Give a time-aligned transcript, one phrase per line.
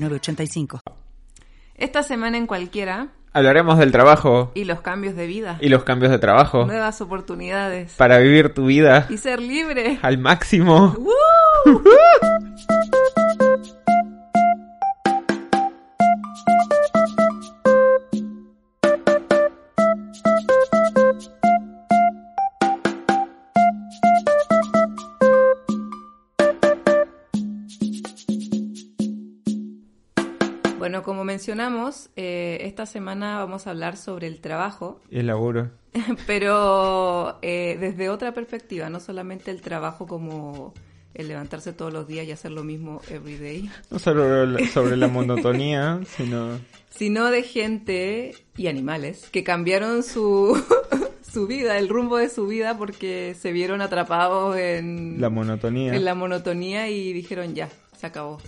[0.00, 0.82] 906985.
[1.74, 6.10] Esta semana en cualquiera Hablaremos del trabajo y los cambios de vida, y los cambios
[6.10, 9.98] de trabajo nuevas oportunidades para vivir tu vida y ser libre.
[10.02, 10.96] al máximo.
[10.98, 11.82] ¡Woo!
[30.98, 35.70] Bueno, como mencionamos, eh, esta semana vamos a hablar sobre el trabajo, el laburo.
[36.26, 40.74] pero eh, desde otra perspectiva, no solamente el trabajo como
[41.14, 44.96] el levantarse todos los días y hacer lo mismo every day, No solo la- sobre
[44.96, 46.58] la monotonía, sino
[46.90, 50.60] sino de gente y animales que cambiaron su,
[51.22, 55.94] su vida, el rumbo de su vida porque se vieron atrapados en la monotonía.
[55.94, 58.38] en la monotonía y dijeron ya, se acabó.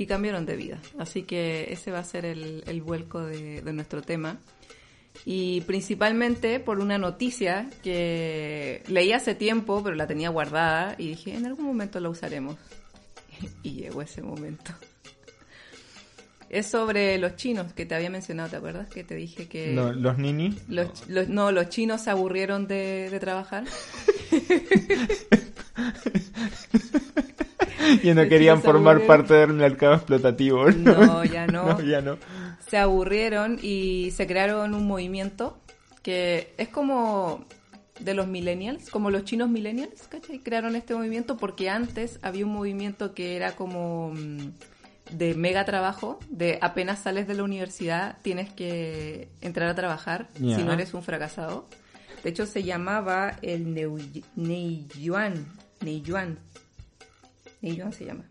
[0.00, 0.78] Y cambiaron de vida.
[0.98, 4.38] Así que ese va a ser el, el vuelco de, de nuestro tema.
[5.24, 11.34] Y principalmente por una noticia que leí hace tiempo, pero la tenía guardada y dije,
[11.34, 12.56] en algún momento la usaremos.
[13.64, 14.72] Y llegó ese momento.
[16.48, 18.88] Es sobre los chinos que te había mencionado, ¿te acuerdas?
[18.88, 19.72] Que te dije que...
[19.74, 20.56] Lo- los nini.
[20.68, 23.64] Los, los- no, los chinos se aburrieron de, de trabajar.
[28.02, 30.70] Y no querían formar parte del mercado explotativo.
[30.70, 31.66] No, ya no.
[31.66, 32.18] No, ya no.
[32.66, 35.58] se aburrieron y se crearon un movimiento
[36.02, 37.44] que es como
[38.00, 40.38] de los millennials, como los chinos millennials, ¿cachai?
[40.38, 44.50] Crearon este movimiento porque antes había un movimiento que era como mm,
[45.10, 50.62] de mega trabajo, de apenas sales de la universidad tienes que entrar a trabajar si
[50.62, 51.68] no eres un fracasado.
[52.22, 53.74] De hecho se llamaba el
[54.36, 55.46] Neiyuan,
[55.80, 56.38] Neiyuan,
[57.92, 58.24] Se llama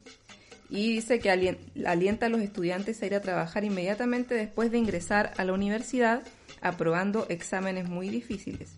[0.69, 4.77] y dice que alien- alienta a los estudiantes a ir a trabajar inmediatamente después de
[4.77, 6.23] ingresar a la universidad,
[6.61, 8.75] aprobando exámenes muy difíciles.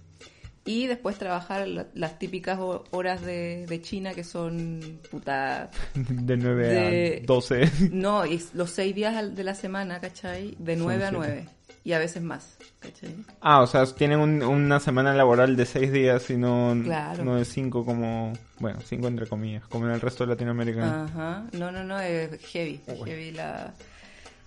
[0.66, 5.72] Y después trabajar la- las típicas ho- horas de, de China que son puta...
[5.96, 7.72] De 9 De- a 12.
[7.92, 10.56] No, y los seis días al- de la semana, ¿cachai?
[10.60, 11.26] De Son 9 a siete.
[11.28, 11.46] 9.
[11.84, 13.16] Y a veces más, ¿cachai?
[13.42, 17.24] Ah, o sea, tienen un- una semana laboral de 6 días y no, Claro.
[17.24, 18.34] no de 5 como...
[18.60, 21.06] Bueno, 5 entre comillas, como en el resto de Latinoamérica.
[21.06, 23.06] Ajá, no, no, no, es heavy, Oh, bueno.
[23.06, 23.74] heavy la...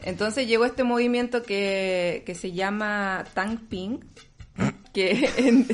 [0.05, 4.01] Entonces llegó este movimiento que, que se llama Tang Ping,
[4.93, 5.67] que en-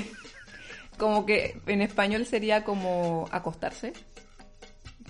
[0.96, 3.92] como que en español sería como acostarse.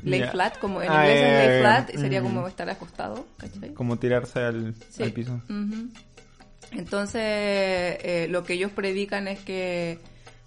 [0.04, 2.24] Lay flat, como en Ah, inglés es ya, lay ya, flat, sería Mm.
[2.24, 3.74] como estar acostado, ¿cachai?
[3.74, 5.02] Como tirarse al, Sí.
[5.02, 5.40] al piso.
[5.48, 5.88] Ujú.
[6.72, 9.98] Entonces, eh, lo que ellos predican es que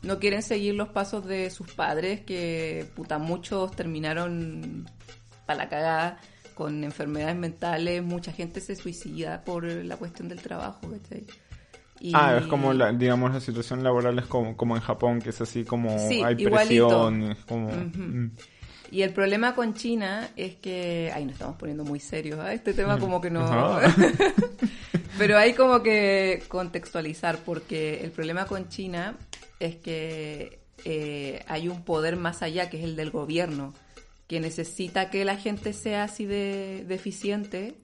[0.03, 4.87] no quieren seguir los pasos de sus padres, que puta, muchos terminaron
[5.45, 6.19] para la cagada
[6.55, 11.25] con enfermedades mentales, mucha gente se suicida por la cuestión del trabajo, ¿cachai?
[11.99, 15.29] Y- Ah, es como, la, digamos, la situación laboral es como, como en Japón, que
[15.29, 16.87] es así como Sí, hay igualito.
[16.87, 17.69] presión, es como...
[17.71, 18.31] Mm.
[18.91, 21.11] Y el problema con China es que...
[21.15, 22.53] Ay, nos estamos poniendo muy serios, ¿ah?
[22.53, 23.79] Este tema como que no...
[25.17, 29.15] Pero hay como que contextualizar, porque el problema con China
[29.59, 33.73] es que eh, hay un poder más allá, que es el del gobierno,
[34.27, 37.75] que necesita que la gente sea así de deficiente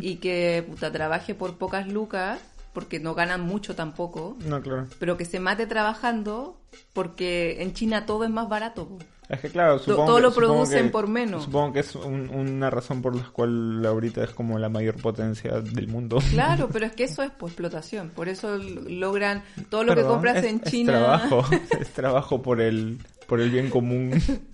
[0.00, 2.38] y que puta, trabaje por pocas lucas,
[2.74, 4.86] porque no ganan mucho tampoco, No, claro.
[4.98, 6.60] pero que se mate trabajando
[6.92, 8.98] porque en China todo es más barato.
[9.28, 11.44] Es que claro, supongo todo que- lo producen que- por menos.
[11.44, 15.60] Supongo que es un- una razón por la cual ahorita es como la mayor potencia
[15.60, 16.18] del mundo.
[16.30, 18.10] Claro, pero es que eso es pues, explotación.
[18.10, 20.92] Por eso logran todo lo que Perdón, compras es- en es China.
[20.92, 21.44] trabajo,
[21.80, 24.12] es trabajo por el, por el bien común.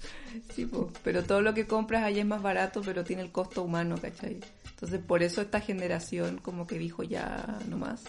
[0.55, 0.69] Sí,
[1.05, 4.41] pero todo lo que compras allá es más barato, pero tiene el costo humano, ¿cachai?
[4.71, 8.03] Entonces, por eso esta generación como que dijo ya no más.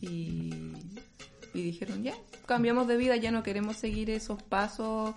[0.00, 0.54] Y,
[1.52, 2.14] y dijeron, ya,
[2.46, 5.14] cambiamos de vida, ya no queremos seguir esos pasos.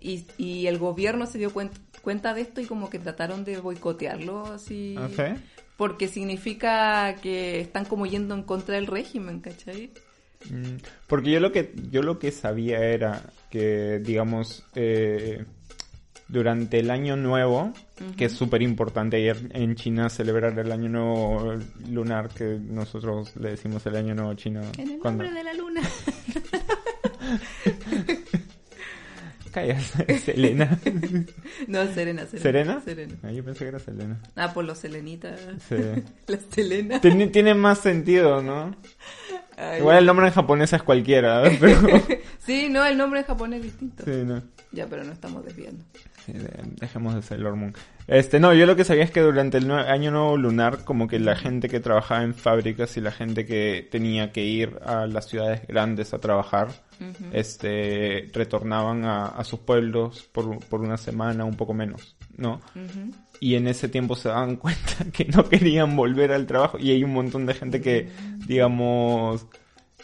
[0.00, 1.70] Y, y el gobierno se dio cuen-
[2.02, 4.94] cuenta de esto y como que trataron de boicotearlo así.
[4.98, 5.36] ¿Ah?
[5.76, 9.90] Porque significa que están como yendo en contra del régimen, ¿cachai?
[10.50, 10.76] Mm,
[11.06, 15.44] Porque yo lo que yo lo que sabía era que digamos eh,
[16.28, 17.72] durante el año nuevo,
[18.16, 21.54] que es súper importante ayer en China celebrar el año nuevo
[21.88, 24.60] lunar, que nosotros le decimos el año nuevo chino.
[24.78, 25.80] En el nombre de la luna.
[29.48, 29.92] Callas,
[30.24, 30.78] Selena.
[31.68, 32.42] no, Serena, Serena.
[32.42, 32.80] ¿Serena?
[32.84, 33.14] Serena.
[33.22, 34.20] Ah, yo pensé que era Selena.
[34.36, 35.40] Ah, por los Selenitas.
[35.68, 35.76] Sí.
[36.26, 37.00] Las Selena.
[37.00, 38.76] Tiene, tiene más sentido, ¿no?
[39.56, 41.56] Ay, Igual el nombre en japonés es cualquiera, ¿eh?
[41.60, 41.80] pero...
[42.48, 44.04] Sí, no, el nombre en japonés es distinto.
[44.04, 44.42] Sí, no.
[44.72, 45.84] Ya, pero no estamos desviando.
[46.26, 46.50] Sí, de-
[46.80, 47.74] dejemos de Sailor Moon.
[48.06, 51.18] Este, no, yo lo que sabía es que durante el año nuevo lunar, como que
[51.20, 55.28] la gente que trabajaba en fábricas y la gente que tenía que ir a las
[55.28, 56.68] ciudades grandes a trabajar,
[57.32, 62.60] este, retornaban a, a sus pueblos por, por una semana, un poco menos, ¿no?
[63.40, 67.04] Y en ese tiempo se daban cuenta que no querían volver al trabajo y hay
[67.04, 68.08] un montón de gente que,
[68.46, 69.46] digamos,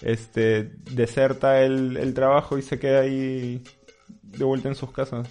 [0.02, 3.62] este, deserta el, el trabajo y se queda ahí
[4.23, 5.29] de vuelta en sus casas.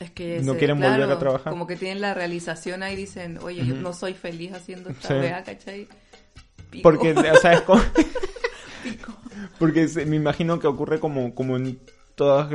[0.00, 1.52] Es que No quieren volver a trabajar.
[1.52, 5.14] Como que tienen la realización ahí dicen, oye, yo no soy feliz haciendo esta Sí.
[5.14, 5.86] weá, ¿cachai?
[6.70, 6.82] Pico.
[6.82, 7.82] Porque, o sea, es como...
[8.82, 9.12] Pico.
[9.58, 11.78] Porque se- me imagino que ocurre como, como en
[12.16, 12.48] todas,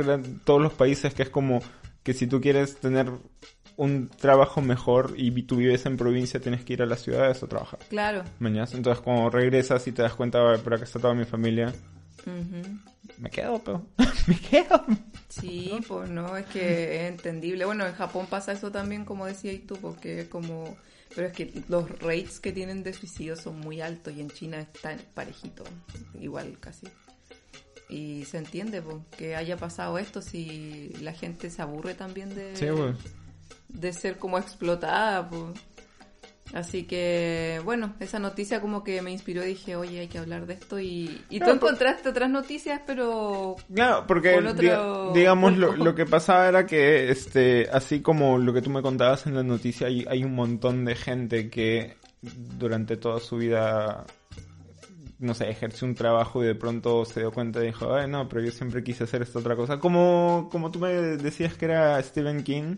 [0.44, 1.62] todos los países, que es como
[2.02, 3.10] que si tú quieres tener
[3.78, 7.46] un trabajo mejor y tú vives en provincia, tienes que ir a las ciudades a
[7.46, 7.78] trabajar.
[7.88, 8.24] Claro.
[8.40, 11.72] Mañana, entonces cuando regresas y te das cuenta, "Ay, por acá está toda mi familia,
[13.18, 13.86] me quedo, pero
[14.26, 14.84] me quedo.
[15.28, 17.64] Sí, pues no, es que es entendible.
[17.64, 20.76] Bueno, en Japón pasa eso también, como decías tú, porque es como...
[21.14, 24.60] Pero es que los rates que tienen de suicidio son muy altos y en China
[24.60, 25.66] están parejitos,
[26.20, 26.86] igual casi.
[27.88, 32.54] Y se entiende pues, que haya pasado esto si la gente se aburre también de,
[32.54, 32.96] Sí, pues.
[33.68, 35.28] De ser como explotada.
[35.28, 35.60] Pues.
[36.54, 40.46] Así que, bueno, esa noticia como que me inspiró y dije, oye, hay que hablar
[40.46, 40.80] de esto.
[40.80, 45.76] Y, y tú No, encontraste otras noticias, pero Claro, porque Con otro diga- digamos lo,
[45.76, 49.42] lo que pasaba era que este así como lo que tú me contabas en la
[49.42, 54.06] noticia hay, hay un montón de gente que durante toda su vida
[55.18, 58.26] no sé, ejerció un trabajo y de pronto se dio cuenta y dijo, ay no,
[58.28, 59.78] pero yo siempre quise hacer esta otra cosa.
[59.80, 62.76] Como, como tú me decías que era Stephen King,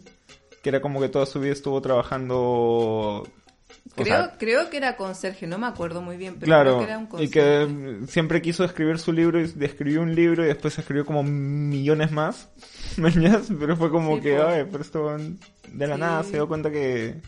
[0.62, 2.36] que era como que toda su vida estuvo trabajando...
[2.38, 3.26] o
[3.94, 6.92] creo, sea, creo que era conserje, no me acuerdo muy bien, pero Claro, creo que
[6.92, 10.78] era un y que siempre quiso escribir su libro y escribió un libro y después
[10.78, 12.48] escribió como millones más,
[13.58, 14.46] pero fue como Sí, que, po.
[14.46, 16.00] ay, pero esto de la Sí.
[16.00, 17.20] nada se dio cuenta que...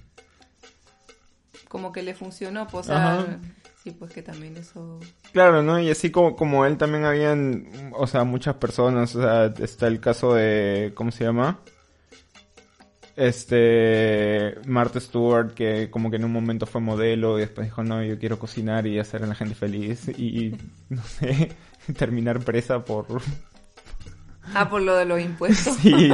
[1.69, 3.38] Como que le funcionó, pues, o sea, Ajá.
[3.82, 5.00] sí, pues que también eso...
[5.32, 5.81] Claro, ¿no?
[5.81, 9.99] Y así como, como él también habían, o sea, muchas personas, o sea, está el
[10.00, 11.61] caso de, ¿cómo se llama?
[13.17, 18.03] Este, Martha Stewart, que como que en un momento fue modelo y después dijo, no,
[18.03, 20.56] yo quiero cocinar y hacer a la gente feliz y,
[20.88, 21.53] no sé,
[21.97, 23.06] terminar presa por,
[24.55, 25.76] Ah, por lo de los impuestos.
[25.82, 26.11] Sí.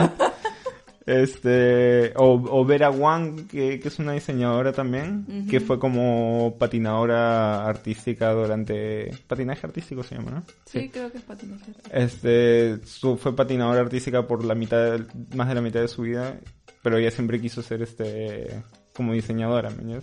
[1.07, 7.67] Este, o, o Vera Wang, que, que es una diseñadora también, que fue como patinadora
[7.67, 9.11] artística durante...
[9.27, 10.43] Patinaje artístico se llama, ¿no?
[10.67, 11.73] Sí, creo que es patinaje.
[11.91, 15.01] Este, su, fue patinadora artística por la mitad,
[15.35, 16.39] más de la mitad de su vida,
[16.83, 18.63] pero ella siempre quiso ser este,
[18.95, 20.03] como diseñadora, ¿me?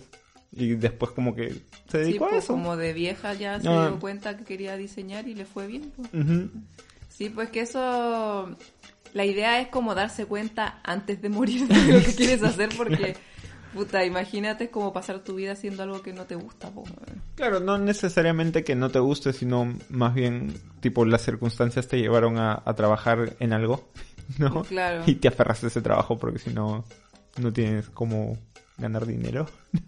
[0.52, 1.58] Y después como que se
[1.90, 2.54] Sí, dedicó a pues eso.
[2.54, 3.88] como de vieja ya se Ah.
[3.88, 5.92] dio cuenta que quería diseñar y le fue bien.
[5.96, 6.08] pues.
[6.14, 6.50] Ujú.
[7.08, 8.56] Sí, pues que eso...
[9.14, 13.16] La idea es como darse cuenta antes de morir de lo que quieres hacer porque...
[13.74, 16.70] Puta, imagínate como pasar tu vida haciendo algo que no te gusta.
[16.70, 16.84] po.
[17.34, 22.38] Claro, no necesariamente que no te guste, sino más bien, tipo, las circunstancias te llevaron
[22.38, 23.86] a, a trabajar en algo,
[24.38, 24.62] ¿no?
[24.64, 25.04] Claro.
[25.06, 26.84] Y te aferraste a ese trabajo porque si no,
[27.38, 28.36] no tienes cómo
[28.78, 29.46] ganar dinero.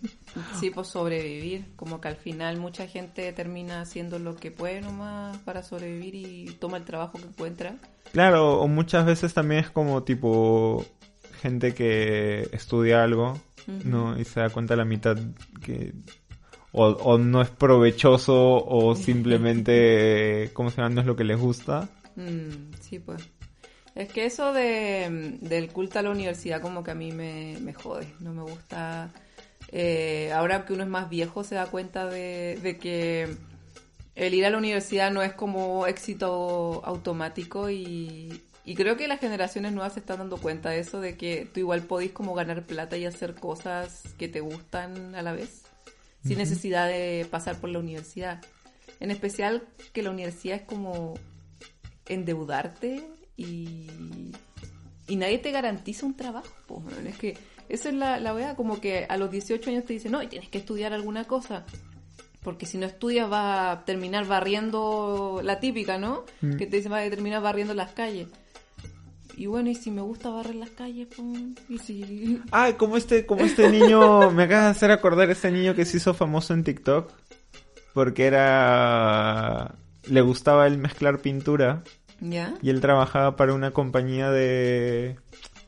[0.61, 1.64] Sí, pues sobrevivir.
[1.75, 6.45] Como que al final mucha gente termina haciendo lo que puede nomás para sobrevivir y
[6.61, 7.76] toma el trabajo que encuentra.
[8.12, 10.85] Claro, o muchas veces también es como, tipo,
[11.40, 13.40] gente que estudia algo,
[13.85, 14.18] ¿no?
[14.18, 15.16] Y se da cuenta a la mitad
[15.61, 15.92] que...
[16.71, 20.95] O, o no es provechoso o simplemente, ¿cómo se llama?
[20.95, 21.88] No es lo que les gusta.
[22.14, 23.28] Mm, sí, pues.
[23.99, 27.75] Es que eso de, del culto a la universidad como que a mí me, me
[27.75, 28.07] jode.
[28.21, 29.11] No me gusta...
[29.73, 33.37] eh, ahora que uno es más viejo se da cuenta de, de que
[34.14, 39.19] el ir a la universidad no es como éxito automático y, y creo que las
[39.19, 42.62] generaciones nuevas se están dando cuenta de eso, de que tú igual podís como ganar
[42.62, 45.62] plata y hacer cosas que te gustan a la vez,
[46.25, 48.40] sin necesidad de pasar por la universidad.
[49.00, 51.14] En especial que la universidad es como
[52.07, 53.02] endeudarte
[53.38, 53.88] y,
[55.07, 56.52] y nadie te garantiza un trabajo.
[56.66, 56.83] po.
[57.07, 60.12] Es que esa es la, la wea, como que a los 18 años te dicen,
[60.12, 61.64] no, y tienes que estudiar alguna cosa.
[62.42, 66.25] Porque si no estudias vas a terminar barriendo la típica, ¿no?
[66.40, 66.57] Mm.
[66.57, 68.28] Que te dicen vas a terminar barriendo las calles.
[69.37, 71.28] y bueno, y si me gusta barrer las calles, pues,
[71.68, 72.42] y si...
[72.50, 75.99] Ah, como este, como este niño, me acaba de hacer acordar este niño que se
[75.99, 77.12] hizo famoso en TikTok
[77.95, 79.75] porque era
[80.09, 81.83] le gustaba el mezclar pintura
[82.20, 82.54] ¿Ya?
[82.62, 85.16] y él trabajaba para una compañía de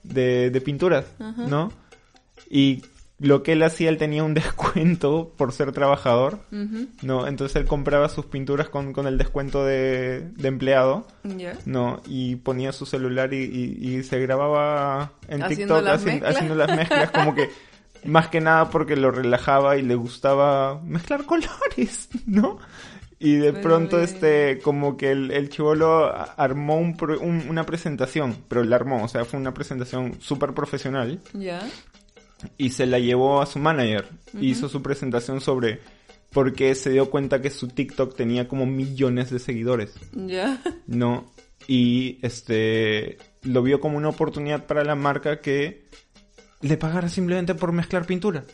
[0.03, 1.47] de, de pinturas, Ajá.
[1.47, 1.73] ¿no?
[2.49, 2.83] Y
[3.19, 6.41] lo que él hacía, él tenía un descuento por ser trabajador.
[7.03, 7.27] ¿no?
[7.27, 11.07] Entonces él compraba sus pinturas con, con el descuento de, de empleado.
[11.67, 12.01] ¿no?
[12.07, 16.35] Y ponía su celular y, y- y se grababa en Haciendo TikTok las haci- mezclas.
[16.35, 17.51] haciendo las mezclas, como que
[18.07, 22.59] más que nada porque lo relajaba y le gustaba mezclar colores, ¿no?
[23.23, 27.67] Y de Pero pronto, de- este, como que el, el chivolo armó un un- una
[27.67, 31.61] presentación, pero la armó, o sea, fue una presentación súper profesional ¿Ya?
[32.57, 34.09] y se la llevó a su manager.
[34.33, 34.43] Ujú.
[34.43, 35.81] Hizo su presentación sobre
[36.33, 40.63] por qué se dio cuenta que su TikTok tenía como millones de seguidores, ¿Ya?
[40.87, 41.31] ¿no?
[41.69, 45.85] Y este lo vio como una oportunidad para la marca que
[46.63, 48.45] le pagara simplemente por mezclar pintura,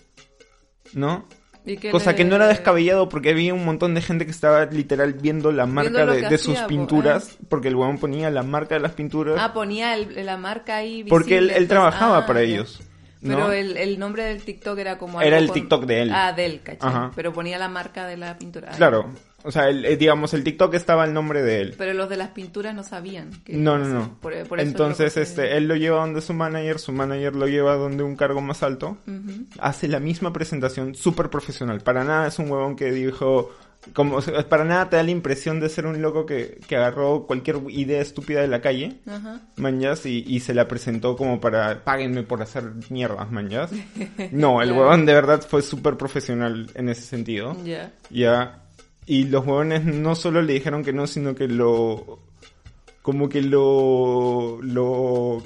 [0.93, 1.25] ¿no?
[1.67, 4.31] ¿Y qué Cosa le- que no era descabellado porque había un montón de gente que
[4.31, 8.43] estaba literal viendo la marca de, que sus po, pinturas, porque el huevón ponía la
[8.45, 11.11] marca de las pinturas, Ah, ponía el- la marca ahí visible.
[11.11, 12.81] porque él, él entonces- trabajaba ah, para ellos.
[13.21, 13.53] Pero ¿no?
[13.53, 15.21] el, el nombre del TikTok era como...
[15.21, 16.11] Era algo el TikTok de él.
[16.15, 16.89] Ah, de él, ¿cachai?
[16.89, 17.11] Ajá.
[17.17, 18.71] Pero ponía la marca de la pintura.
[18.77, 19.11] Claro,
[19.47, 21.75] o sea, el- eh, digamos, el TikTok estaba el nombre de él.
[21.79, 23.31] Pero los de las pinturas no sabían.
[23.45, 24.19] que- No, no, no.
[24.21, 27.77] Por- por eso Entonces, este, él lo lleva donde su manager, su manager lo lleva
[27.77, 28.99] donde un cargo más alto.
[29.07, 29.47] Ujú.
[29.61, 31.81] Hace la misma presentación súper profesional.
[31.81, 33.51] Para nada es un huevón que dijo,
[33.93, 37.59] como, para nada te da la impresión de ser un loco que, que agarró cualquier
[37.69, 39.41] idea estúpida de la calle, Ajá.
[39.57, 43.71] manjas, y, y se la presentó como para, páguenme por hacer mierdas, manjas.
[44.33, 44.83] No, el Claro.
[44.83, 47.57] huevón de verdad fue súper profesional en ese sentido.
[47.65, 47.93] Ya.
[48.11, 48.63] Ya.
[49.07, 52.19] Y los huevones no solo le dijeron que no, sino que lo.
[53.03, 54.59] Como que lo.
[54.63, 55.43] Lo.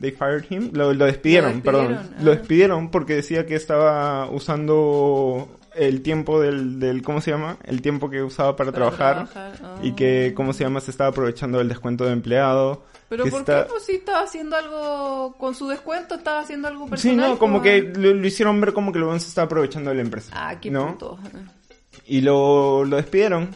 [0.00, 0.70] They fired him.
[0.72, 1.98] Lo, lo despidieron, Lo perdón.
[2.20, 2.36] Lo ah.
[2.36, 7.02] despidieron porque decía que estaba usando el tiempo del, del.
[7.02, 7.58] ¿Cómo se llama?
[7.64, 9.28] El tiempo que usaba para, Para trabajar.
[9.30, 9.80] trabajar, ah.
[9.82, 10.80] Y que, ¿cómo se llama?
[10.80, 12.84] Se estaba aprovechando del descuento de empleado.
[13.08, 13.68] Pero ¿por está- qué?
[13.70, 17.30] Pues si estaba haciendo algo con su descuento, estaba haciendo algo Sí, personal.
[17.30, 20.02] no, como que lo, lo hicieron ver como que el se estaba aprovechando de la
[20.02, 20.32] empresa.
[20.34, 20.92] Ah, qué ¿no?
[20.92, 21.18] puto.
[22.06, 23.50] Y lo, lo despidieron.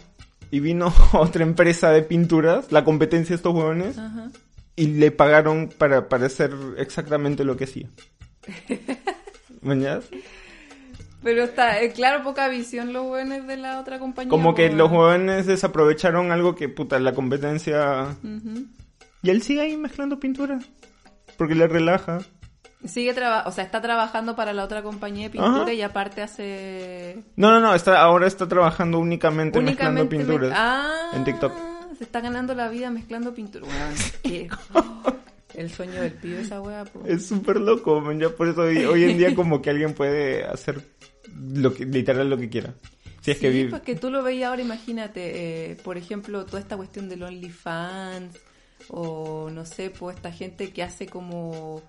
[0.50, 4.30] Y vino otra empresa de pinturas, la competencia de estos huevones, Ajá.
[4.76, 7.88] y le pagaron para, para hacer exactamente lo que hacía.
[9.62, 10.04] ¿Mañas?
[11.22, 14.30] Pero está, eh, claro, poca visión los buenos de la otra compañía.
[14.30, 18.16] Como que los huevones desaprovecharon algo que, puta, la competencia...
[19.20, 20.60] Y él sigue ahí mezclando pintura.
[21.36, 22.20] Porque le relaja.
[22.84, 25.72] Sigue trabajando, o sea, está trabajando para la otra compañía de pintura Ajá.
[25.72, 27.24] y aparte hace...
[27.34, 30.52] No, no, no, está, ahora está trabajando únicamente, mezclando me- pinturas.
[30.54, 31.52] Ah, en TikTok.
[31.98, 33.66] Se está ganando la vida mezclando pintura.
[34.22, 34.48] Qué-
[35.54, 37.02] El sueño del pibe esa wea, po.
[37.04, 38.20] Es súper loco, man.
[38.20, 40.80] Ya por eso hoy, hoy en día como que alguien puede hacer
[41.36, 42.74] lo que, literal lo que quiera.
[43.22, 43.70] Si es que vive...
[43.70, 48.38] pues que tú lo veías ahora, imagínate, eh, por ejemplo, toda esta cuestión del OnlyFans
[48.90, 51.82] o no sé, pues esta gente que hace como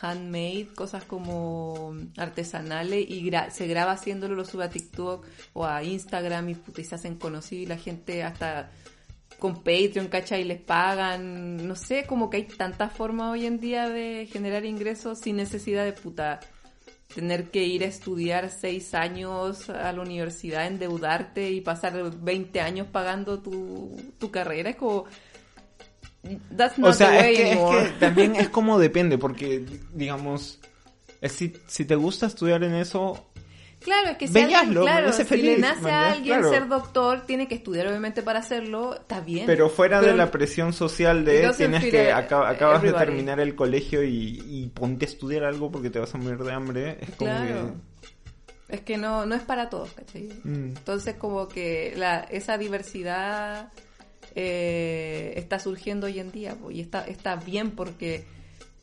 [0.00, 5.82] handmade, cosas como artesanales y gra- se graba haciéndolo, lo sube a TikTok o a
[5.82, 8.70] Instagram y, puta, y se hacen conocidos y la gente hasta
[9.38, 10.42] con Patreon, ¿cachai?
[10.42, 14.64] Y les pagan, no sé, como que hay tantas formas hoy en día de generar
[14.64, 16.40] ingresos sin necesidad de puta
[17.14, 22.88] tener que ir a estudiar seis años a la universidad, endeudarte y pasar 20 años
[22.90, 24.70] pagando tu, tu carrera.
[24.70, 25.04] Es como...
[26.56, 27.58] That's not O sea, the way es que, es
[27.92, 30.58] que también es como depende, porque, digamos,
[31.20, 33.26] es si, si te gusta estudiar en eso,
[33.80, 36.50] Claro, es que si, alguien, claro, si feliz, le nace a alguien claro.
[36.50, 39.44] ser doctor, tiene que estudiar obviamente para hacerlo, está bien.
[39.44, 43.04] pero fuera de Pero- la presión social de tienes que a- acaba- acabas de everybody.
[43.06, 46.52] terminar el colegio y, y ponte a estudiar algo porque te vas a morir de
[46.52, 47.74] hambre, es como Claro.
[48.70, 50.28] Es que no, no es para todos, ¿cachai?
[50.28, 50.48] que...
[50.48, 50.64] mm.
[50.78, 53.68] Entonces como que la, esa diversidad
[54.34, 58.26] eh, está surgiendo hoy en día y está, está bien porque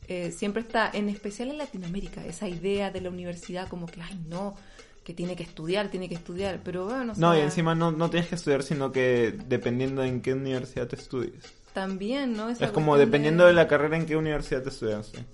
[0.08, 4.18] eh, siempre está, en especial en Latinoamérica, esa idea de la universidad como que, ay
[4.28, 4.56] no,
[5.04, 7.92] que tiene que estudiar, tiene que estudiar, pero bueno, o No, y sea, encima no,
[7.92, 11.34] no tienes que estudiar, sino que dependiendo en qué universidad te estudies.
[11.72, 12.48] también, ¿no?
[12.48, 13.52] Esa Es como dependiendo de...
[13.52, 15.24] la carrera en qué universidad te estudiaste.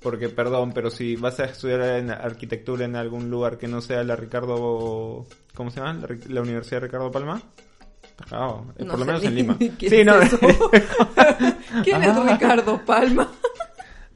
[0.00, 4.02] Porque, perdón, pero si vas a estudiar en arquitectura en algún lugar que no sea
[4.02, 5.26] la Ricardo...
[5.54, 5.94] ¿Cómo se llama?
[5.94, 7.40] La, la Universidad de Ricardo Palma.
[8.12, 8.66] Está cagado.
[8.78, 9.56] Eh, No por lo menos en Lima.
[9.58, 10.20] quién Sí, es no.
[10.20, 10.38] eso.
[11.84, 12.26] ¿Quién es Ah.
[12.32, 13.30] Ricardo Palma?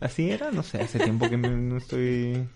[0.01, 0.51] ¿Así era?
[0.51, 2.47] No sé, hace tiempo que me- no estoy...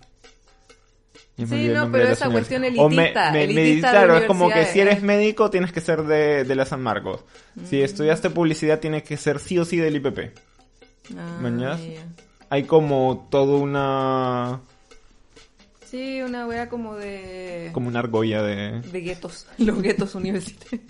[1.37, 2.78] Sí, no, pero esa cuestión universidades.
[2.78, 5.00] O me- elitista, me- elitista me- claro, es como que si eres eh.
[5.06, 7.25] médico tienes que ser de, de la San Marcos.
[7.54, 7.64] Mm.
[7.64, 10.37] Si estudiaste publicidad tienes que ser sí o sí del IPP.
[11.16, 11.80] Ah, ¿Mañas?
[11.82, 12.04] ya.
[12.50, 14.61] Hay como todo una...
[15.87, 17.70] Sí, una wea como de...
[17.73, 18.80] como una argolla de...
[18.82, 20.82] De guetos, los guetos universitarios.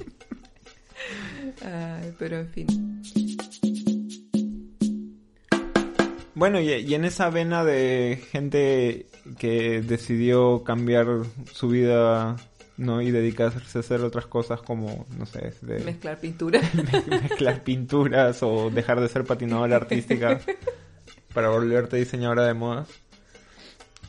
[1.63, 2.67] Ay, pero en fin.
[6.35, 9.07] Bueno, y, y en esa vena de gente
[9.39, 11.07] que decidió cambiar
[11.53, 12.37] su vida,
[12.77, 13.03] ¿no?
[13.03, 16.61] Y dedicarse a hacer otras cosas como, no sé, de Mezclar pintura.
[17.09, 20.41] mezclar pinturas o dejar de ser patinadora artística
[21.35, 22.89] para volverte diseñadora de modas.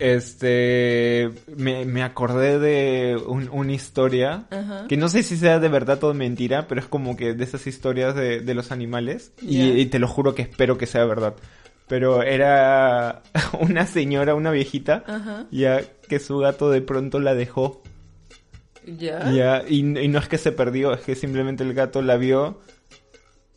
[0.01, 4.85] Este, me, me acordé de un- una historia Ajá.
[4.89, 7.43] que no sé si sea de verdad o de mentira, pero es como que de
[7.43, 11.35] esas historias de, de los animales y, te lo juro que espero que sea verdad.
[11.87, 13.21] Pero era
[13.59, 15.45] una señora, una viejita, Ajá.
[15.51, 17.83] ya que su gato de pronto la dejó.
[18.85, 19.31] Ya.
[19.31, 22.59] Ya, y, y no es que se perdió, es que simplemente el gato la vio,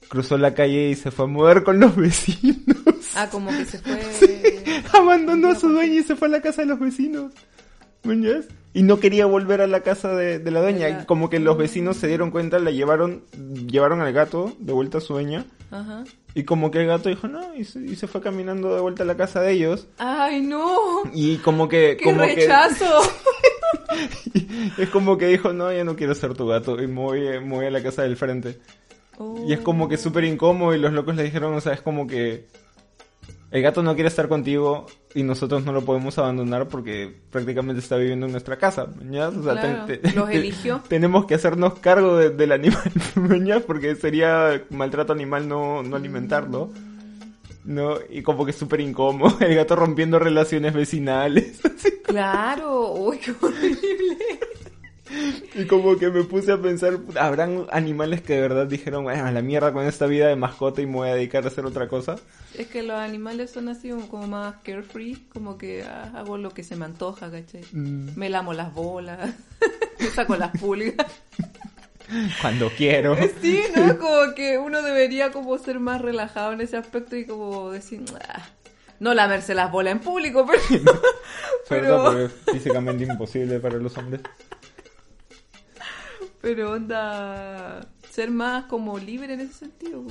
[0.08, 2.56] cruzó la calle y se fue a mover con los vecinos.
[3.14, 4.00] Ah, como que se fue.
[4.92, 7.32] Abandonó a su dueña y se fue a la casa de los vecinos.
[8.02, 8.46] ¿Mañas?
[8.74, 10.88] Y no quería volver a la casa de, de la dueña.
[10.88, 13.22] Y como que los vecinos se dieron cuenta, la llevaron,
[13.66, 15.46] llevaron al gato de vuelta a su dueña.
[15.70, 16.04] Ajá.
[16.34, 19.04] Y como que el gato dijo no, y se, y se fue caminando de vuelta
[19.04, 19.86] a la casa de ellos.
[19.98, 21.02] Ay, no.
[21.12, 22.84] Y como que, ¡Qué como rechazo!
[24.32, 24.46] que,
[24.82, 26.82] es como que dijo, no, ya no quiero ser tu gato.
[26.82, 28.58] Y me voy, me voy a la casa del frente.
[29.46, 32.08] Y es como que súper incómodo y los locos le dijeron, o sea, es como
[32.08, 32.46] que
[33.54, 34.84] el gato no quiere estar contigo
[35.14, 39.28] y nosotros no lo podemos abandonar porque prácticamente está viviendo en nuestra casa, ¿ya?
[39.28, 40.82] O sea, Claro, te- te- los te- eligió.
[40.88, 42.82] tenemos que hacernos cargo de- del animal,
[43.46, 43.60] ¿ya?
[43.60, 46.70] Porque sería maltrato animal no, no alimentarlo.
[47.64, 47.94] ¿No?
[48.10, 51.60] Y como que es súper incómodo, el gato rompiendo relaciones vecinales.
[52.04, 52.92] Claro.
[52.92, 54.18] Uy, qué horrible.
[55.54, 59.30] Y como que me puse a pensar, ¿habrán animales que de verdad dijeron, bueno, a
[59.30, 61.88] la mierda con esta vida de mascota y me voy a dedicar a hacer otra
[61.88, 62.16] cosa?
[62.56, 66.62] Es que los animales son así como- más carefree, como que ah, hago lo que
[66.64, 67.62] se me antoja, ¿cachai?
[67.72, 68.10] Mm.
[68.16, 69.34] Me lamo las bolas,
[70.00, 70.94] me saco las pulgas.
[72.40, 73.16] Cuando quiero.
[73.40, 73.98] Sí, ¿no?
[73.98, 78.42] Como que uno debería como ser más relajado en ese aspecto y como decir, "Ah,
[79.00, 80.82] no lamerse las bolas en público, pero...
[81.68, 84.20] Pero, porque es físicamente imposible para los hombres.
[86.44, 87.80] Pero onda,
[88.10, 90.04] ser más como libre en ese sentido.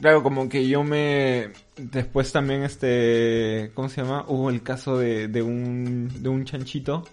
[0.00, 1.50] Claro, como que yo me...
[1.76, 3.72] Después también, este...
[3.74, 4.24] ¿Cómo se llama?
[4.28, 7.06] Hubo el caso de, de, un, de un chanchito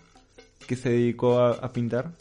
[0.67, 2.11] que se dedicó a, a pintar.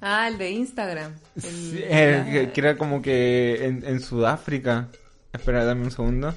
[0.00, 1.12] Ah, el de Instagram.
[1.36, 4.88] El- Sí, eh, que, que era como que en, en Sudáfrica.
[5.34, 6.34] Espera, dame un segundo.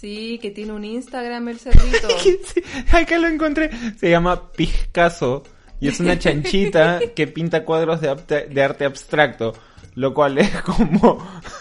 [0.00, 2.08] Sí, que tiene un Instagram el cerdito.
[2.20, 3.70] Sí, acá lo encontré.
[3.98, 5.42] Se llama Picasso
[5.80, 8.14] y es una chanchita que pinta cuadros de,
[8.50, 9.54] de arte abstracto.
[9.96, 11.18] Lo cual es como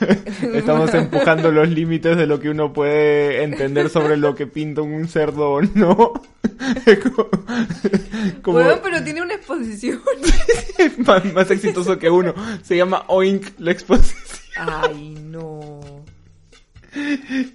[0.53, 5.08] estamos empujando los límites de lo que uno puede entender sobre lo que pinta un
[5.08, 5.95] cerdo o no.
[7.03, 7.29] Como,
[8.43, 9.99] como- Bueno, pero tiene una exposición.
[11.05, 12.34] más, más exitoso que uno.
[12.63, 14.19] Se llama Oink la exposición.
[14.58, 15.79] Ay, no.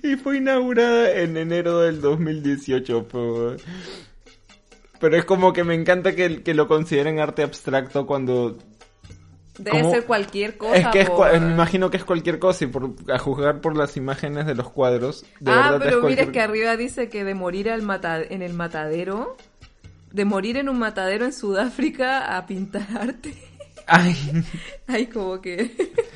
[0.03, 3.07] Y fue inaugurada en enero del 2018.
[3.11, 3.57] Pero,
[5.01, 8.59] pero es como que me encanta que, que lo consideren arte abstracto cuando...
[9.57, 9.91] Debe ¿Cómo?
[9.93, 10.75] ser cualquier cosa.
[10.77, 13.97] es que es, me imagino que es cualquier cosa y por, a juzgar por las
[13.97, 15.25] imágenes de los cuadros.
[15.39, 18.43] De ah, verdad pero cualquier- es que arriba dice que de morir al mata en
[18.43, 19.37] el matadero,
[20.11, 23.35] de morir en un matadero en Sudáfrica a pintar arte.
[23.87, 24.17] Ay,
[24.89, 25.71] Ay, como que...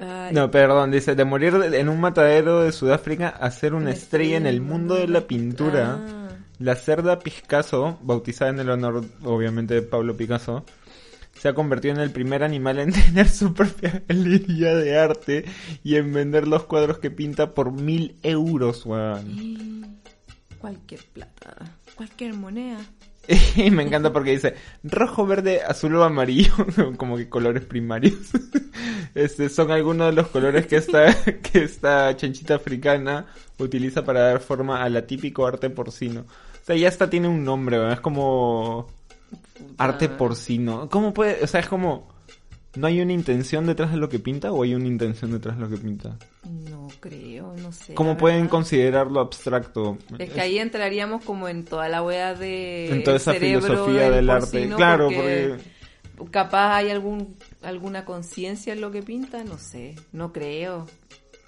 [0.00, 3.90] Ay, no, perdón, dice, de morir en un matadero de Sudáfrica a ser una una
[3.92, 5.98] estrella en el mundo de la pintura.
[6.00, 6.27] Ah,
[6.58, 10.64] La cerda Picasso, bautizada en el honor obviamente de Pablo Picasso,
[11.38, 15.44] se ha convertido en el primer animal en tener su propia galería de arte
[15.84, 20.00] y en vender los cuadros que pinta por mil euros, weón.
[20.58, 21.54] cualquier plata,
[21.94, 22.78] cualquier moneda.
[23.56, 26.52] Y me encanta porque dice rojo, verde, azul o amarillo,
[26.96, 28.14] como que colores primarios.
[29.14, 33.26] Este, son algunos de los colores que esta, que esta chanchita africana
[33.58, 36.24] utiliza para dar forma al atípico arte porcino.
[36.68, 38.88] O sea, ya hasta tiene un nombre, weón, es como
[39.78, 40.90] arte porcino.
[40.90, 41.42] ¿Cómo puede?
[41.42, 42.06] O sea, es como...
[42.76, 45.62] ¿No hay una intención detrás de lo que pinta o hay una intención detrás de
[45.62, 46.18] lo que pinta?
[46.70, 47.94] No creo, no sé.
[47.94, 48.50] ¿Cómo pueden verdad.
[48.50, 49.96] considerarlo abstracto?
[50.18, 54.10] Es que ahí entraríamos como en toda la wea de En toda esa cerebro filosofía
[54.10, 54.68] del arte.
[54.68, 55.56] Claro, porque
[56.30, 60.86] capaz hay algún alguna conciencia en lo que pinta, no sé, no creo.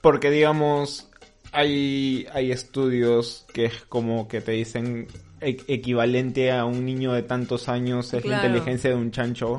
[0.01, 1.10] Porque digamos,
[1.53, 5.09] hay, hay estudios que es como que te dicen
[5.41, 9.59] e- equivalente a un niño de tantos años es la inteligencia de un chancho,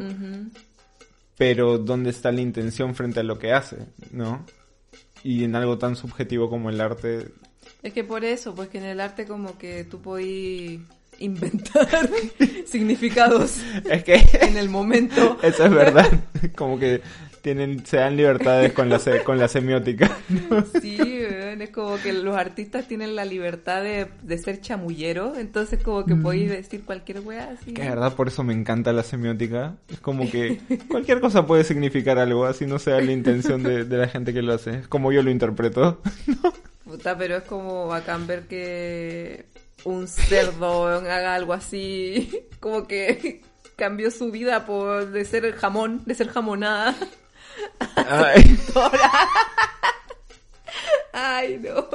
[1.38, 3.78] pero ¿dónde está la intención frente a lo que hace?
[4.12, 4.46] ¿No?
[5.24, 7.28] y en algo tan subjetivo como el arte.
[7.84, 10.80] Es que por eso, pues que en el arte como que tú podís
[11.20, 12.10] inventar
[12.66, 13.58] significados
[13.90, 15.38] Es que en el momento.
[15.44, 16.08] eso es verdad.
[16.56, 17.02] Como que
[17.44, 20.10] tienen, se dan libertades con la, se- con la semiótica.
[20.82, 20.98] Sí,
[21.52, 26.06] weón, es como que los artistas tienen la libertad de, de ser chamulleros, entonces como
[26.06, 27.74] que podéis decir cualquier weá así.
[27.74, 29.76] Que de verdad por eso me encanta la semiótica.
[29.90, 30.60] Es como que
[30.90, 34.42] cualquier cosa puede significar algo, así no sea la intención de, de la gente que
[34.42, 34.72] lo hace.
[34.80, 36.02] Es como yo lo interpreto.
[36.86, 39.46] Puta, pero es como bacán ver que
[39.84, 43.42] un cerdo haga algo así, como que
[43.76, 46.96] cambió su vida por de ser jamón, de ser jamonada.
[47.96, 48.58] Ay,
[51.14, 51.88] Ay, no.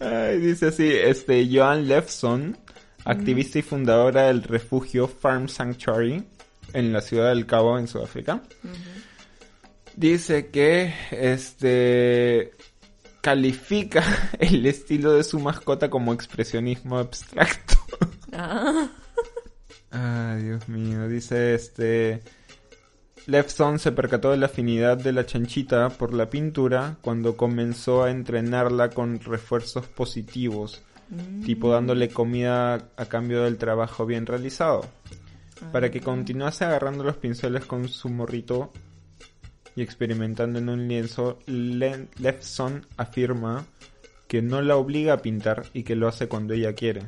[0.00, 2.56] ay, dice así, este, Joan Lefson,
[3.04, 6.24] activista y fundadora del refugio Farm Sanctuary
[6.72, 8.42] en la ciudad del Cabo, en Sudáfrica.
[9.96, 12.52] Dice que, este,
[13.20, 14.04] califica
[14.38, 17.74] el estilo de su mascota como expresionismo abstracto.
[18.32, 18.88] Ah,
[19.90, 21.08] Ay, Dios mío.
[21.08, 22.22] Dice este.
[23.28, 28.10] Lefson se percató de la afinidad de la chanchita por la pintura cuando comenzó a
[28.10, 30.80] entrenarla con refuerzos positivos,
[31.44, 34.86] tipo dándole comida a cambio del trabajo bien realizado.
[35.72, 38.72] Para que continuase agarrando los pinceles con su morrito
[39.76, 43.66] y experimentando en un lienzo, Le- Lefson afirma
[44.26, 47.02] que no la obliga a pintar y que lo hace cuando ella quiere.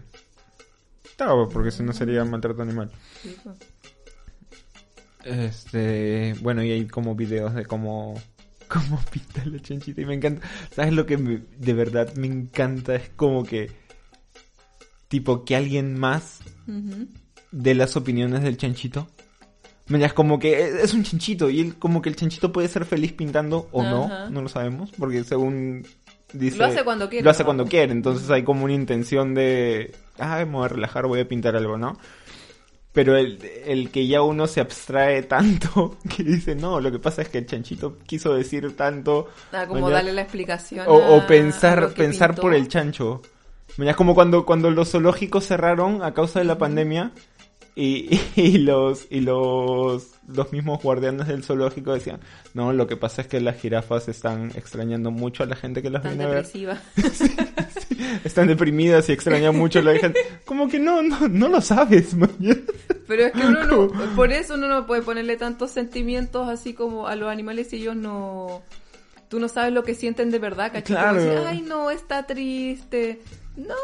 [1.16, 2.90] Claro, porque si no sería maltrato animal.
[3.22, 3.56] sí, pues.
[5.24, 8.14] Este, bueno, y hay como videos de cómo,
[8.68, 10.46] cómo pinta la chanchita y me encanta.
[10.74, 12.94] ¿Sabes lo que me- de verdad me encanta?
[12.94, 13.70] Es como que,
[15.08, 16.40] tipo, que alguien más
[17.52, 19.08] de las opiniones del chanchito.
[19.88, 22.68] Mira, es como que es es un chanchito y él como que el chanchito puede
[22.68, 25.84] ser feliz pintando o no, no lo sabemos, porque según
[26.32, 26.58] dice...
[26.58, 27.46] Lo hace cuando quiere, Lo hace ¿no?
[27.46, 31.26] cuando quiere, entonces hay como una intención de, ah, me voy a relajar, voy a
[31.26, 31.98] pintar algo, ¿no?
[32.92, 37.22] Pero el, el que ya uno se abstrae tanto que dice, no, lo que pasa
[37.22, 39.28] es que el chanchito quiso decir tanto...
[39.52, 40.86] Ah, como darle la explicación.
[40.88, 42.42] o, a- pensar pensar pintó.
[42.42, 43.22] por el chancho.
[43.78, 47.12] Es como cuando, cuando los zoológicos cerraron a causa de la pandemia
[47.76, 52.18] y, y los y los los mismos guardianes del zoológico decían,
[52.54, 55.90] no, lo que pasa es que las jirafas están extrañando mucho a la gente que
[55.90, 56.44] las Tan viene a ver.
[56.44, 56.80] depresiva.
[58.24, 60.20] Están deprimidas y extrañan mucho la gente.
[60.44, 62.30] Como que no, no, no lo sabes, man.
[63.06, 67.08] Pero es que uno no, por eso uno no puede ponerle tantos sentimientos así como
[67.08, 68.62] a los animales si ellos no,
[69.28, 70.96] tú no sabes lo que sienten de verdad, ¿cachai?
[70.96, 71.44] Claro.
[71.48, 73.20] Ay, no, está triste.
[73.56, 73.74] No,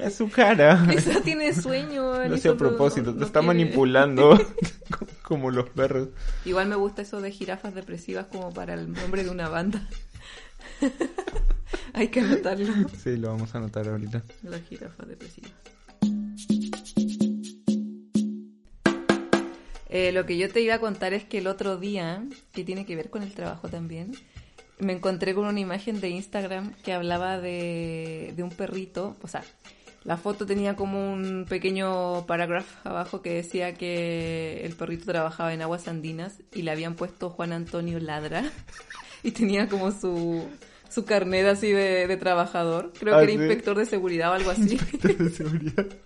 [0.00, 0.84] Es su cara.
[0.90, 2.26] quizá tiene sueño.
[2.28, 3.46] Lo hace a propósito, no- te no está quiere.
[3.46, 4.38] manipulando
[5.22, 6.08] como los perros.
[6.44, 9.88] Igual me gusta eso de jirafas depresivas como para el nombre de una banda.
[11.92, 12.88] Hay que anotarlo.
[13.02, 14.22] Sí, lo vamos a anotar ahorita.
[14.42, 15.52] Las jirafas depresivas.
[19.88, 22.86] Eh, lo que yo te iba a contar es que el otro día, que tiene
[22.86, 24.12] que ver con el trabajo también,
[24.78, 29.16] me encontré con una imagen de Instagram que hablaba de, de un perrito.
[29.22, 29.42] O sea,
[30.04, 35.60] la foto tenía como un pequeño parágrafo abajo que decía que el perrito trabajaba en
[35.60, 38.44] aguas andinas y le habían puesto Juan Antonio Ladra
[39.22, 40.48] y tenía como su,
[40.90, 42.92] su carnet así de, de trabajador.
[42.98, 43.38] Creo Ah, que era ¿sí?
[43.38, 44.78] inspector de seguridad o algo así.
[45.02, 45.86] de seguridad.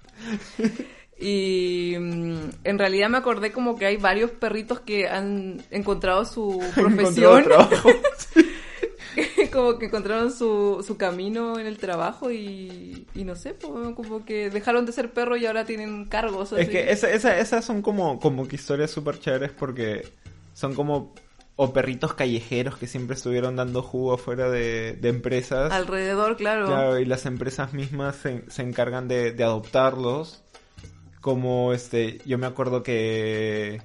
[1.16, 6.60] Y mm, en realidad me acordé como que hay varios perritos que han encontrado su
[6.74, 7.44] profesión,
[9.52, 14.24] como que encontraron su, su camino en el trabajo y, y no sé, pues, como
[14.24, 16.52] que dejaron de ser perros y ahora tienen cargos.
[16.52, 20.08] Es que esa, esa- esas son como, como que historias súper chéveres porque
[20.52, 21.14] son como
[21.56, 25.72] o perritos callejeros que siempre estuvieron dando jugo fuera de, de empresas.
[25.72, 26.66] Alrededor, claro.
[26.66, 30.42] Claro, y las empresas mismas se, se encargan de, de adoptarlos.
[31.20, 33.80] Como este, yo me acuerdo que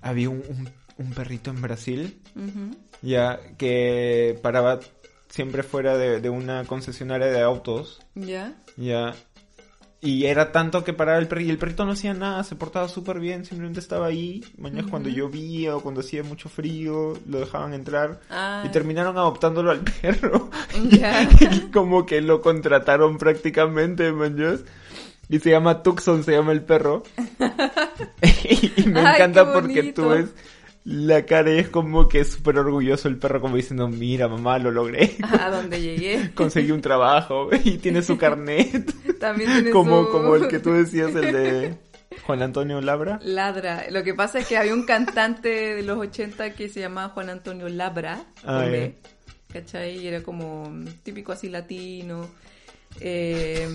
[0.00, 0.68] había un, un-
[0.98, 2.20] un perrito en Brasil,
[3.00, 4.78] ya, que paraba
[5.30, 8.54] siempre fuera de, de una concesionaria de autos, Ya.
[8.76, 9.14] ya.
[10.04, 12.88] Y era tanto que paraba el perrito, y el perrito no hacía nada, se portaba
[12.88, 14.44] súper bien, simplemente estaba ahí.
[14.58, 18.18] Mañana cuando llovía o cuando hacía mucho frío, lo dejaban entrar.
[18.28, 20.50] Ah, Y terminaron adoptándolo al perro.
[20.74, 24.64] Y como que lo contrataron prácticamente, manjas.
[25.28, 27.04] Y se llama Tucson, se llama el perro.
[28.76, 30.34] y, me encanta porque tú ves
[30.84, 34.58] la cara y es como que es súper orgulloso el perro, como diciendo, mira mamá,
[34.58, 35.16] lo logré.
[35.22, 36.30] A donde llegué.
[36.34, 38.92] Conseguí un trabajo y tiene su carnet.
[39.20, 41.74] También tiene como, su- como el que tú decías, el de
[42.26, 43.20] Juan Antonio Labra.
[43.22, 43.84] Ladra.
[43.90, 47.30] Lo que pasa es que había un cantante de los 80 que se llamaba Juan
[47.30, 48.24] Antonio Labra.
[48.44, 48.66] Ah,
[49.52, 49.98] ¿cachai?
[49.98, 50.68] Y era como
[51.04, 52.28] típico así latino.
[53.00, 53.66] Eh,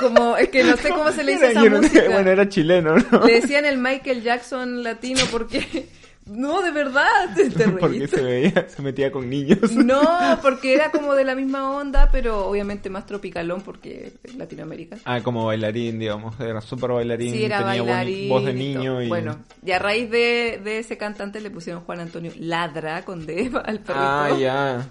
[0.00, 2.96] como, es que no sé cómo se le dice Era- esa no- bueno, era chileno,
[2.96, 3.26] ¿no?
[3.26, 5.86] Le decían el Michael Jackson latino porque...
[6.26, 7.04] No, de verdad,
[7.34, 9.72] te, te Porque se veía, se metía con niños.
[9.72, 14.98] No, porque era como de la misma onda, pero obviamente más tropicalón porque es Latinoamérica.
[15.04, 16.38] Ah, como bailarín, digamos.
[16.40, 17.32] Era súper bailarín.
[17.32, 18.28] Sí, era tenía bailarín.
[18.28, 19.08] voz de niño y...
[19.08, 23.50] Bueno, y a raíz de, de ese cantante le pusieron Juan Antonio Ladra con D
[23.64, 23.92] al perrito.
[23.94, 24.88] Ah, ya.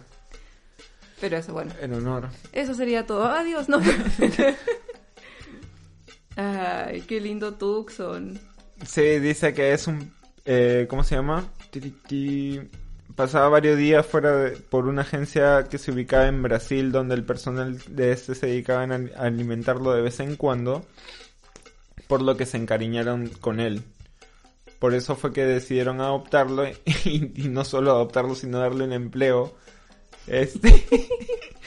[1.21, 1.71] Pero eso, bueno.
[1.81, 2.29] En honor.
[2.51, 3.25] Eso sería todo.
[3.25, 3.79] Adiós, no.
[6.35, 8.39] Ay, qué lindo Tucson.
[8.85, 10.11] Sí, dice que es un...
[10.53, 11.45] eh, ¿Cómo se llama?
[13.15, 17.23] Pasaba varios días fuera de- por una agencia que se ubicaba en Brasil donde el
[17.23, 20.85] personal de este se dedicaban a, alimentarlo de vez en cuando,
[22.07, 23.81] por lo que se encariñaron con él.
[24.79, 26.67] Por eso fue que decidieron adoptarlo
[27.05, 29.55] y, y no solo adoptarlo sino darle un empleo.
[30.27, 30.85] Este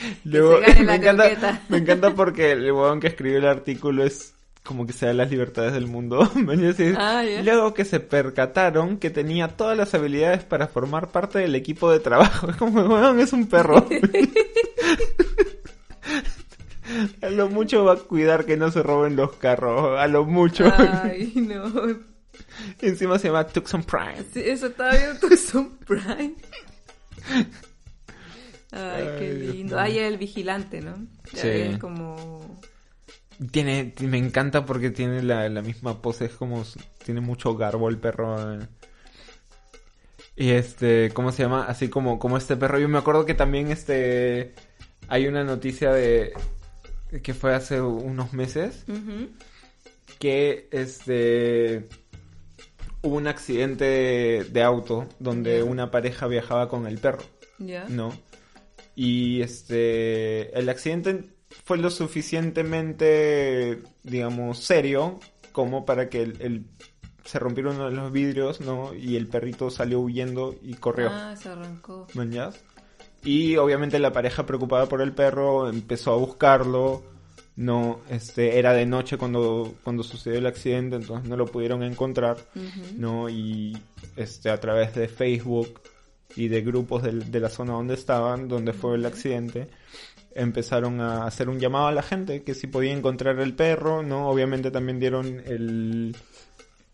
[0.24, 0.60] luego
[0.96, 4.33] encanta, me encanta porque el huevón que escribió el artículo es
[4.64, 6.28] como que se da las libertades del mundo.
[6.96, 7.22] Ah.
[7.42, 12.00] Luego que se percataron que tenía todas las habilidades para formar parte del equipo de
[12.00, 12.48] trabajo.
[12.54, 13.86] Es como, weón, es un perro.
[17.22, 19.98] a lo mucho va a cuidar que no se roben los carros.
[19.98, 20.64] A lo mucho.
[20.76, 21.70] Ay, no.
[22.80, 24.24] Encima se llama Tucson Prime.
[24.32, 26.34] Sí, eso estaba viendo Tucson Prime.
[28.72, 29.78] Ay, qué lindo.
[29.78, 30.96] Ay, el vigilante, ¿no?
[31.32, 31.48] Sí.
[31.48, 32.58] es como...
[33.50, 36.64] Tiene, me encanta porque tiene la, la misma pose, es como,
[37.04, 38.60] tiene mucho garbo el perro.
[38.60, 38.66] eh.
[40.36, 41.64] Y este, ¿cómo se llama?
[41.64, 42.78] Así como, como este perro.
[42.78, 44.54] Yo me acuerdo que también este,
[45.08, 46.32] hay una noticia de,
[47.22, 48.84] que fue hace unos meses,
[50.18, 51.88] que este,
[53.02, 57.22] hubo un accidente de, de auto donde una pareja viajaba con el perro.
[57.58, 57.84] Ya.
[57.88, 58.12] ¿no?
[58.96, 61.24] Y este, el accidente
[61.64, 65.20] fue lo suficientemente, digamos, serio
[65.52, 66.66] como para que el, el-
[67.24, 68.92] se rompieron uno de los vidrios, ¿no?
[68.94, 71.08] Y el perrito salió huyendo y corrió.
[71.10, 72.06] Ah, se arrancó.
[72.14, 72.60] ¿mañas?
[73.22, 77.02] Y obviamente la pareja preocupada por el perro empezó a buscarlo.
[77.56, 82.36] No, este, era de noche cuando, cuando sucedió el accidente, entonces no lo pudieron encontrar.
[82.96, 83.28] ¿no?
[83.30, 83.78] Y
[84.16, 85.80] este, a través de Facebook
[86.36, 89.68] y de grupos de, la zona donde estaban, donde fue el accidente,
[90.34, 94.28] empezaron a hacer un llamado a la gente que si podía encontrar el perro, ¿no?
[94.28, 96.16] Obviamente también dieron el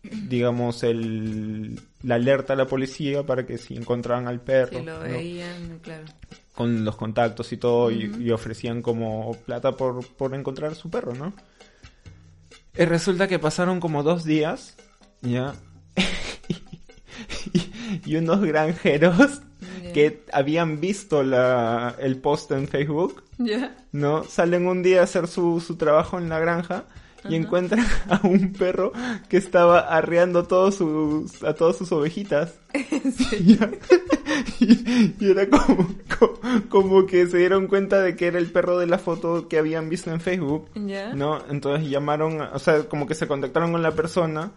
[0.03, 4.97] digamos el la alerta a la policía para que si encontraban al perro Si lo
[4.97, 5.03] ¿no?
[5.03, 6.05] veían, claro.
[6.55, 11.33] con los contactos y todo y- ofrecían como plata por, por encontrar su perro, ¿no?
[12.77, 14.75] Y resulta que pasaron como dos días,
[15.21, 15.53] ¿ya?
[17.53, 17.61] y,
[18.11, 19.41] y unos granjeros
[19.93, 23.75] Que habían visto la, el post en Facebook, Ya.
[23.91, 24.23] ¿no?
[24.23, 26.85] Salen un día a hacer su, su trabajo en la granja
[27.29, 28.91] y encuentran a un perro
[29.29, 32.55] que estaba arreando todos sus, a todas sus ovejitas.
[33.45, 33.69] Ya.
[34.59, 35.87] y, y era como,
[36.19, 39.57] co- como, que se dieron cuenta de que era el perro de la foto que
[39.57, 40.69] habían visto en Facebook.
[41.15, 41.39] ¿no?
[41.49, 44.51] Entonces llamaron, o sea, como que se contactaron con la persona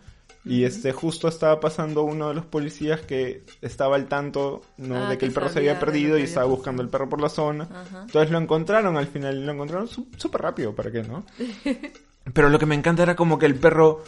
[0.45, 4.97] y este justo estaba pasando uno de los policías que estaba al tanto, ¿no?
[5.07, 6.57] Ah, de que que el perro se había perdido y había estaba pasado.
[6.57, 7.65] buscando el perro por la zona.
[7.65, 8.03] Ajá.
[8.07, 11.25] Entonces lo encontraron al final, y lo encontraron su- súper rápido, ¿para qué no?
[12.35, 14.03] Pero lo que me encanta era como que el perro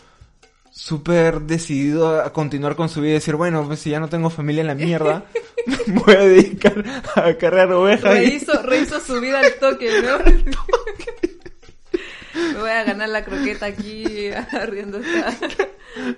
[0.70, 4.29] súper decidido a continuar con su vida y decir, bueno, pues si ya no tengo
[4.29, 5.25] familia en la mierda,
[5.66, 8.14] me voy a dedicar a cargar ovejas.
[8.16, 10.18] y- Rehizo, rehizo su vida al toque, ¿no?
[12.37, 15.37] Me voy a ganar la croqueta aquí arriendo esta.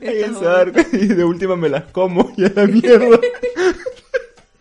[0.01, 3.21] Esta y de última me las como y a la mierda.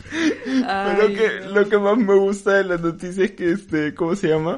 [0.09, 1.51] Pero que no.
[1.51, 4.57] lo que más me gusta de la noticia es que este, ¿cómo se llama?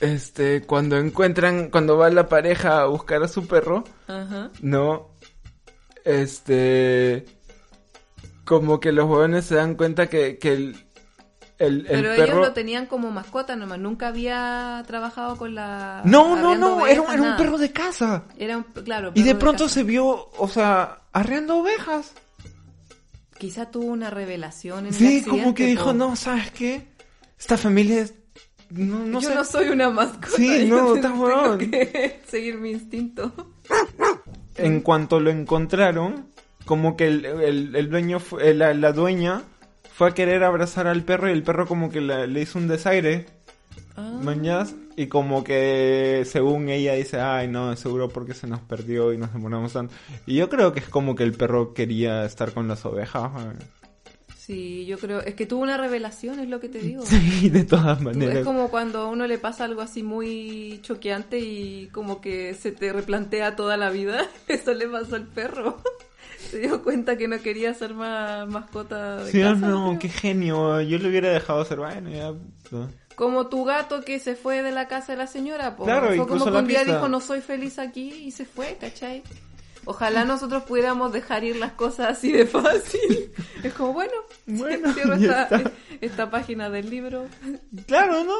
[0.00, 4.50] Este, cuando encuentran, cuando va la pareja a buscar a su perro, Ajá.
[4.60, 5.10] no,
[6.04, 7.24] este,
[8.44, 10.83] como que los jóvenes se dan cuenta que, que el,
[11.66, 12.22] el, el Pero perro...
[12.24, 16.02] ellos lo tenían como mascota nomás, nunca había trabajado con la...
[16.04, 18.24] No, no, no, era, un- era perro de casa.
[18.38, 22.12] Era un, claro, Y de pronto se vio, o sea, arreando ovejas.
[23.38, 26.86] Quizá tuvo una revelación en Sí, como que dijo, no, ¿sabes qué?
[27.38, 28.14] Esta familia es...
[28.70, 29.34] No, no Yo sé.
[29.34, 30.28] no soy una mascota.
[30.36, 31.58] Sí, no, te- está tengo huevón.
[31.58, 33.32] que seguir mi instinto.
[34.56, 36.28] En cuanto lo encontraron,
[36.64, 39.42] como que el, el- el dueño, fue- la, la dueña
[39.96, 42.68] fue a querer abrazar al perro y el perro como que la- le hizo un
[42.68, 43.26] desaire,
[43.96, 44.18] Ah.
[44.22, 49.18] mañas, y como que según ella dice, ay no, seguro porque se nos perdió y
[49.18, 49.94] nos demoramos tanto.
[50.26, 53.30] Y yo creo que es como que el perro quería estar con las ovejas.
[54.36, 57.02] Sí, yo creo, es que tuvo una revelación, es lo que te digo.
[57.06, 58.36] Sí, de todas maneras.
[58.38, 62.72] Es como cuando a uno le pasa algo así muy choqueante y como que se
[62.72, 64.26] te replantea toda la vida.
[64.48, 65.78] Eso le pasó al perro.
[66.50, 69.54] Se dio cuenta que no quería ser más mascota de Sí, casa.
[69.56, 69.98] no, creo.
[69.98, 70.80] qué genio.
[70.80, 72.32] Yo le hubiera dejado ser, bueno, ya.
[72.70, 72.88] no.
[73.16, 75.84] Como tu gato que se fue de la casa de la señora, po.
[75.84, 78.76] Claro, y Fue como que un día dijo no soy feliz aquí y se fue,
[78.80, 79.22] ¿cachai?
[79.86, 83.32] Ojalá nosotros pudiéramos dejar ir las cosas así de fácil.
[83.62, 84.12] Es como, bueno,
[84.46, 85.14] Bueno, cierro
[86.00, 87.26] esta, página del libro.
[87.86, 88.34] Claro, ¿no?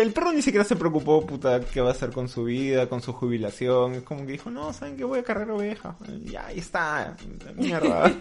[0.00, 3.02] El perro ni siquiera se preocupó, puta, qué va a hacer con su vida, con
[3.02, 3.94] su jubilación.
[3.94, 5.04] Es como que dijo, no, ¿saben qué?
[5.04, 5.96] Voy a cargar ovejas.
[6.24, 7.16] Ya, ahí está.
[7.56, 8.04] Mierda.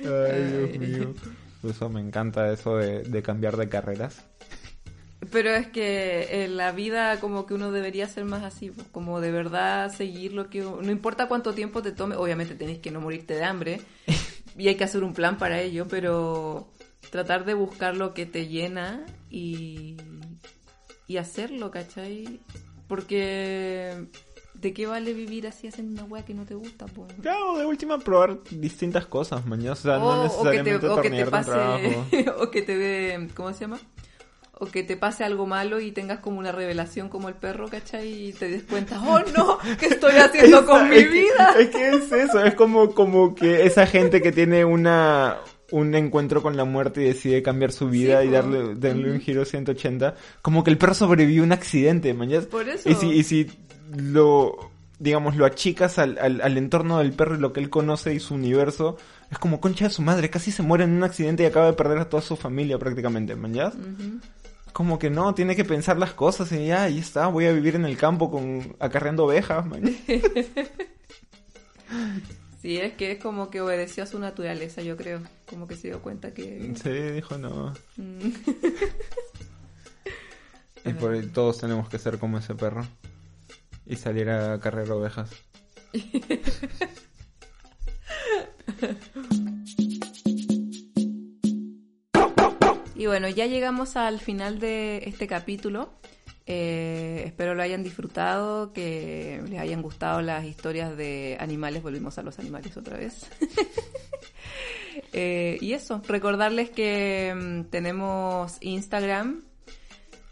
[0.00, 1.14] Ay, Dios mío.
[1.60, 4.22] Por Eso me encanta eso de, de cambiar de carreras.
[5.30, 9.20] Pero es que en la vida como que uno debería ser más así, po, como
[9.20, 10.60] de verdad seguir lo que...
[10.60, 13.80] No importa cuánto tiempo te tome, obviamente tenés que no morirte de hambre
[14.58, 16.68] y hay que hacer un plan para ello, pero
[17.10, 19.96] tratar de buscar lo que te llena y,
[21.06, 22.40] y hacerlo, ¿cachai?
[22.88, 24.06] Porque
[24.54, 26.86] ¿de qué vale vivir así haciendo una weá que no te gusta?
[26.86, 27.06] Po?
[27.20, 29.72] Claro, de última probar distintas cosas, mañana.
[29.72, 32.76] O sea, no O, o que te, necesariamente o que te pase, o que te
[32.76, 33.78] dé, ¿cómo se llama?
[34.60, 38.28] O que te pase algo malo y tengas como una revelación como el perro, ¿cachai?
[38.28, 41.54] Y te des cuenta, oh no, ¿qué estoy haciendo con mi Es que- vida?
[41.58, 45.38] Es que es eso, es como, como que esa gente que tiene una
[45.70, 49.20] un encuentro con la muerte y decide cambiar su vida Sí, y darle, darle un
[49.20, 52.44] giro 180, como que el perro sobrevivió a un accidente, mañana.
[52.48, 52.88] Por eso.
[52.88, 53.50] Y si, y si
[53.96, 58.14] lo, digamos, lo achicas al, al, al entorno del perro y lo que él conoce
[58.14, 58.98] y su universo,
[59.32, 61.72] es como concha de su madre, casi se muere en un accidente y acaba de
[61.72, 63.72] perder a toda su familia prácticamente, mañana.
[64.74, 67.76] Como que no, tiene que pensar las cosas y ya, ahí está, voy a vivir
[67.76, 69.84] en el campo con acarreando ovejas, man.
[72.60, 75.20] Sí, es que es como que obedeció a su naturaleza, yo creo.
[75.44, 76.72] Como que se dio cuenta que...
[76.82, 77.74] Sí, dijo no.
[77.96, 78.30] Mm.
[80.86, 82.86] Y por ahí todos tenemos que ser como ese perro.
[83.84, 85.30] Y salir a cargar ovejas.
[93.04, 95.92] Y bueno, ya llegamos al final de este capítulo.
[96.46, 101.82] Eh, espero lo hayan disfrutado, que les hayan gustado las historias de animales.
[101.82, 103.26] Volvimos a los animales otra vez.
[105.12, 109.42] Eh, y eso, recordarles que mm, tenemos Instagram.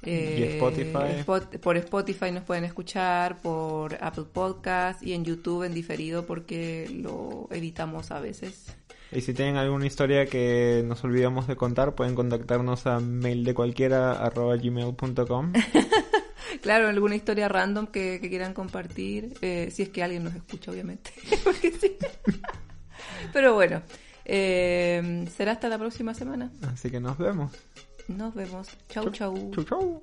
[0.03, 1.21] eh, Y Spotify.
[1.21, 6.89] Spot- por Spotify nos pueden escuchar, por Apple Podcast y en YouTube en diferido porque
[6.93, 8.75] lo editamos a veces.
[9.13, 13.55] Y si tienen alguna historia que nos olvidamos de contar, pueden contactarnos a mail de
[13.55, 15.53] cualquiera arroba gmail.com.
[16.61, 20.71] Claro, alguna historia random que, que quieran compartir, eh, si es que alguien nos escucha,
[20.71, 21.11] obviamente.
[21.81, 21.97] Sí.
[23.33, 23.83] Pero bueno,
[24.25, 26.51] eh, será hasta la próxima semana.
[26.73, 27.53] Así que nos vemos.
[28.09, 28.69] Nos vemos.
[28.89, 29.51] Chau, chau.
[29.55, 30.03] Chau, chau.